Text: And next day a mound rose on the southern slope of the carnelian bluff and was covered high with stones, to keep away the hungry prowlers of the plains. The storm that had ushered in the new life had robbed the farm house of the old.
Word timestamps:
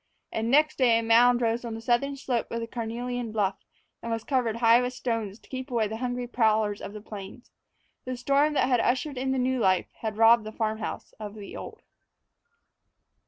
And 0.31 0.49
next 0.49 0.79
day 0.79 0.97
a 0.97 1.03
mound 1.03 1.43
rose 1.43 1.63
on 1.63 1.75
the 1.75 1.79
southern 1.79 2.17
slope 2.17 2.49
of 2.49 2.59
the 2.59 2.65
carnelian 2.65 3.31
bluff 3.31 3.59
and 4.01 4.11
was 4.11 4.23
covered 4.23 4.55
high 4.55 4.81
with 4.81 4.93
stones, 4.93 5.37
to 5.37 5.47
keep 5.47 5.69
away 5.69 5.87
the 5.87 5.97
hungry 5.97 6.25
prowlers 6.25 6.81
of 6.81 6.93
the 6.93 7.01
plains. 7.01 7.51
The 8.05 8.17
storm 8.17 8.53
that 8.53 8.67
had 8.67 8.79
ushered 8.79 9.19
in 9.19 9.31
the 9.31 9.37
new 9.37 9.59
life 9.59 9.89
had 9.99 10.17
robbed 10.17 10.43
the 10.43 10.51
farm 10.51 10.79
house 10.79 11.13
of 11.19 11.35
the 11.35 11.55
old. 11.55 11.83